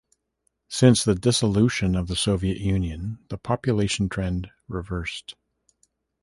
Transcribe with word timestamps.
Since 0.67 1.03
the 1.03 1.13
dissolution 1.13 1.95
of 1.95 2.07
the 2.07 2.15
Soviet 2.15 2.57
Union, 2.57 3.19
the 3.29 3.37
population 3.37 4.09
trend 4.09 4.49
reversed. 4.67 5.35